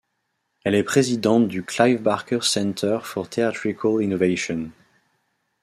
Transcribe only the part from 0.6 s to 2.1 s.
Elle est présidente du Clive